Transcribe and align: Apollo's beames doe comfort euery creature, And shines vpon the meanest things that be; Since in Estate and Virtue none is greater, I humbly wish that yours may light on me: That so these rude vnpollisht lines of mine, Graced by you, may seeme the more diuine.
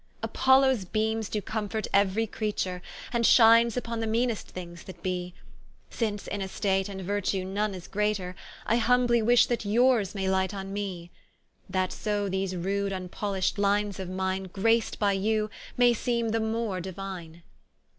Apollo's 0.23 0.83
beames 0.83 1.29
doe 1.29 1.41
comfort 1.41 1.85
euery 1.93 2.25
creature, 2.25 2.81
And 3.13 3.23
shines 3.23 3.75
vpon 3.75 3.99
the 3.99 4.07
meanest 4.07 4.47
things 4.47 4.85
that 4.85 5.03
be; 5.03 5.35
Since 5.91 6.25
in 6.25 6.41
Estate 6.41 6.89
and 6.89 7.01
Virtue 7.03 7.45
none 7.45 7.75
is 7.75 7.87
greater, 7.87 8.35
I 8.65 8.77
humbly 8.77 9.21
wish 9.21 9.45
that 9.45 9.63
yours 9.63 10.15
may 10.15 10.27
light 10.27 10.55
on 10.55 10.73
me: 10.73 11.11
That 11.69 11.91
so 11.93 12.29
these 12.29 12.55
rude 12.55 12.91
vnpollisht 12.91 13.59
lines 13.59 13.99
of 13.99 14.09
mine, 14.09 14.45
Graced 14.45 14.97
by 14.97 15.11
you, 15.11 15.51
may 15.77 15.93
seeme 15.93 16.29
the 16.31 16.39
more 16.39 16.81
diuine. 16.81 17.43